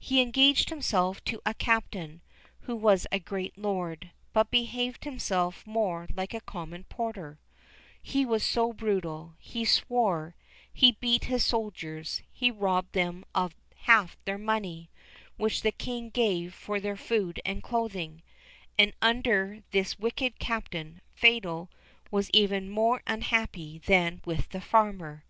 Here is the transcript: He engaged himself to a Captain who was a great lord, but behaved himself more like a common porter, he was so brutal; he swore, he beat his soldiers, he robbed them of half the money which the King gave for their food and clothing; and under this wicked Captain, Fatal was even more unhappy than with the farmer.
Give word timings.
He 0.00 0.20
engaged 0.20 0.68
himself 0.70 1.22
to 1.26 1.40
a 1.46 1.54
Captain 1.54 2.22
who 2.62 2.74
was 2.74 3.06
a 3.12 3.20
great 3.20 3.56
lord, 3.56 4.10
but 4.32 4.50
behaved 4.50 5.04
himself 5.04 5.64
more 5.64 6.08
like 6.12 6.34
a 6.34 6.40
common 6.40 6.82
porter, 6.88 7.38
he 8.02 8.26
was 8.26 8.42
so 8.42 8.72
brutal; 8.72 9.34
he 9.38 9.64
swore, 9.64 10.34
he 10.72 10.90
beat 10.90 11.26
his 11.26 11.44
soldiers, 11.44 12.20
he 12.32 12.50
robbed 12.50 12.94
them 12.94 13.24
of 13.32 13.54
half 13.82 14.16
the 14.24 14.38
money 14.38 14.90
which 15.36 15.62
the 15.62 15.70
King 15.70 16.08
gave 16.10 16.52
for 16.52 16.80
their 16.80 16.96
food 16.96 17.40
and 17.44 17.62
clothing; 17.62 18.24
and 18.76 18.92
under 19.00 19.62
this 19.70 20.00
wicked 20.00 20.40
Captain, 20.40 21.00
Fatal 21.14 21.70
was 22.10 22.28
even 22.32 22.68
more 22.68 23.02
unhappy 23.06 23.78
than 23.78 24.20
with 24.24 24.48
the 24.48 24.60
farmer. 24.60 25.24